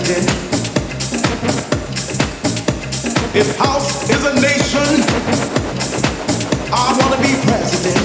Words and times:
president. 0.00 0.30
If 3.36 3.56
house 3.56 4.08
is 4.08 4.24
a 4.24 4.34
nation, 4.40 5.04
I 6.72 6.96
want 6.98 7.12
to 7.14 7.20
be 7.20 7.34
president. 7.44 8.00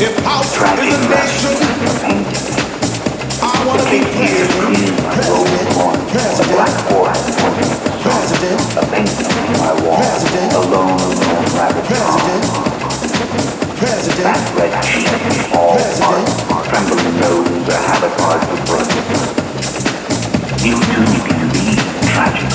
If 0.00 0.16
house 0.24 0.54
is 0.54 0.60
a 0.60 1.00
nation, 1.10 1.56
I 3.42 3.44
want 3.66 3.80
to 3.82 3.86
be 3.90 4.00
president. 4.14 4.56
President, 8.02 8.60
president, 9.96 10.52
alone, 10.52 11.00
alone, 11.00 11.44
president. 11.86 13.55
President. 13.76 14.24
That 14.24 14.40
red 14.56 14.72
cheek 14.88 15.04
all 15.52 15.76
President. 15.76 16.24
trembling 16.64 17.12
nose, 17.20 17.68
a 17.68 17.76
habit 17.76 18.08
hard 18.24 18.40
to 18.40 18.56
break. 18.64 18.88
You 20.64 20.80
too 20.80 21.04
tragic, 22.08 22.48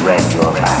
red 0.00 0.24
your 0.32 0.56
your 0.56 0.80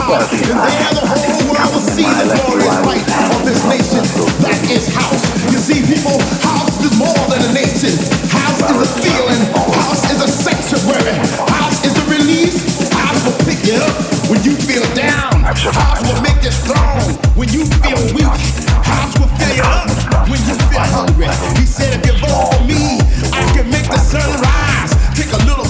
power. 0.00 0.24
And 0.24 0.56
there 0.56 0.94
the 0.96 1.04
whole 1.04 1.40
world 1.52 1.70
will 1.76 1.84
see 1.84 2.08
the 2.08 2.26
glorious 2.32 2.78
light 2.88 3.04
of 3.36 3.44
this 3.44 3.60
nation. 3.68 4.02
That 4.40 4.56
is 4.72 4.88
house. 4.88 5.24
You 5.52 5.60
see, 5.60 5.84
people, 5.84 6.16
house 6.40 6.80
is 6.80 6.96
more 6.96 7.24
than 7.28 7.44
a 7.44 7.52
nation. 7.52 7.92
House 8.32 8.60
is 8.64 8.78
a 8.80 8.88
feeling. 9.04 9.42
House 9.76 10.04
is 10.08 10.20
a 10.24 10.28
sanctuary. 10.28 11.16
House 11.52 11.84
is 11.84 11.92
a 12.00 12.04
release. 12.08 12.64
House 12.96 13.20
will 13.28 13.36
pick 13.44 13.60
you 13.68 13.76
up 13.76 13.96
when 14.32 14.40
you 14.40 14.56
feel 14.56 14.84
down. 14.96 15.44
House 15.44 16.00
will 16.08 16.20
make 16.24 16.40
you 16.40 16.52
strong 16.52 17.00
when 17.36 17.48
you 17.52 17.68
feel 17.84 18.00
weak. 18.16 18.32
House 18.80 19.12
will 19.20 19.30
fill 19.36 19.54
you 19.54 19.66
up 19.68 19.88
when 20.32 20.40
you 20.48 20.56
feel 20.72 20.86
hungry. 20.96 21.28
He 21.60 21.66
said, 21.68 22.00
if 22.00 22.02
you 22.08 22.16
vote 22.24 22.56
for 22.56 22.62
me, 22.64 23.04
I 23.36 23.44
can 23.52 23.68
make 23.68 23.84
the 23.84 24.00
sun 24.00 24.24
rise. 24.40 24.92
Take 25.12 25.32
a 25.36 25.40
little 25.44 25.68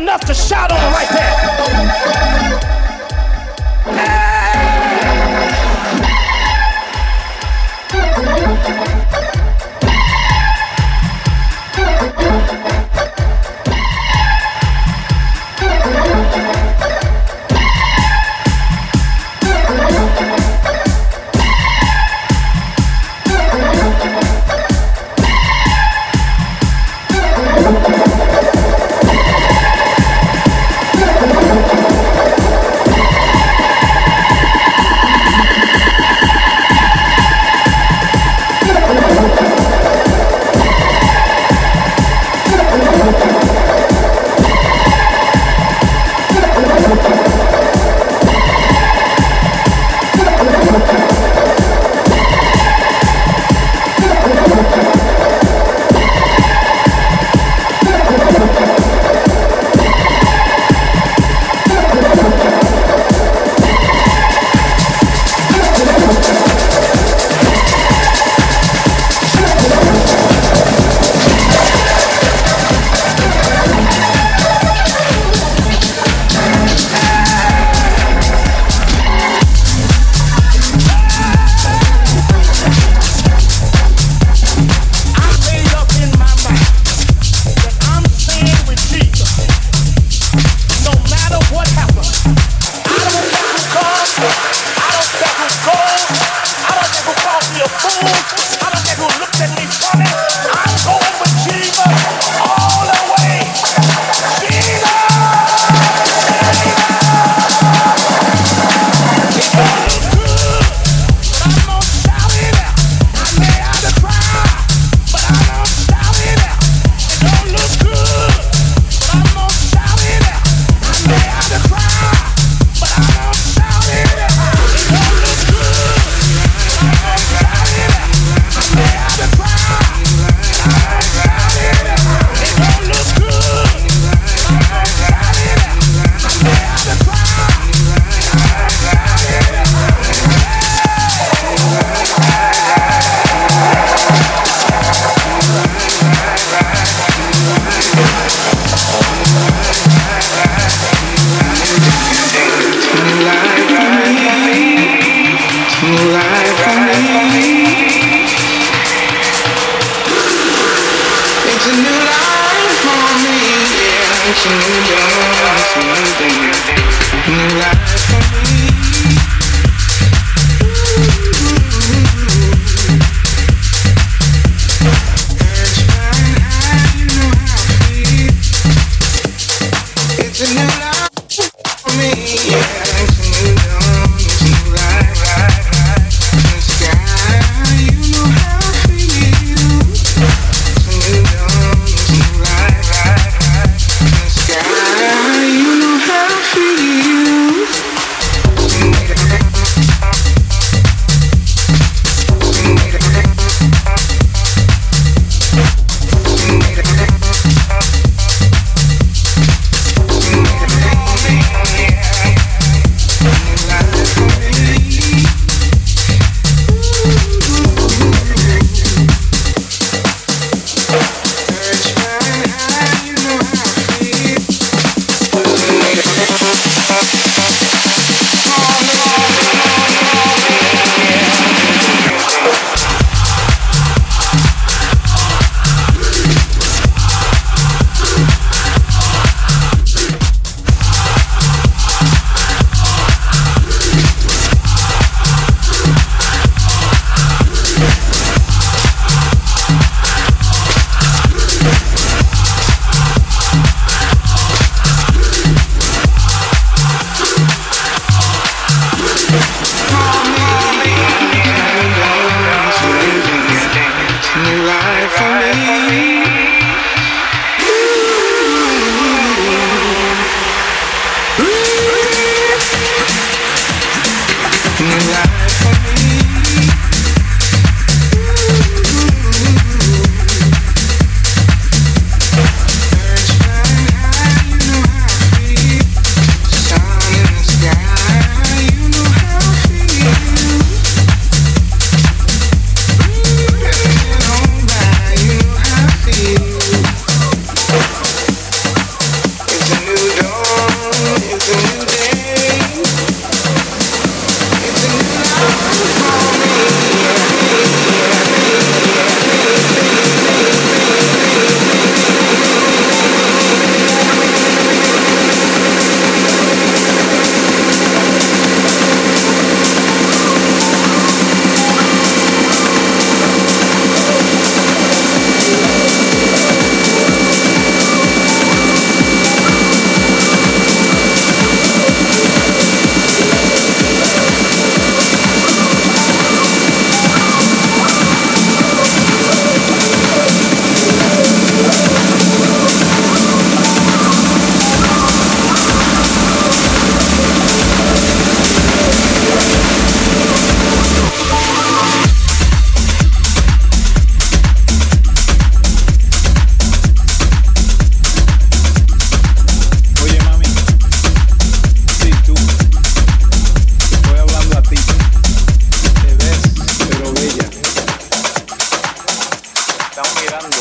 enough 0.00 0.22
to 0.22 0.34
shout 0.34 0.72
on 0.72 0.92
right 0.92 1.08
there. 1.10 1.40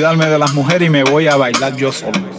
olvidarme 0.00 0.30
de 0.30 0.38
las 0.38 0.54
mujeres 0.54 0.86
y 0.86 0.90
me 0.90 1.04
voy 1.04 1.26
a 1.28 1.36
bailar 1.36 1.76
yo 1.76 1.92
solo. 1.92 2.29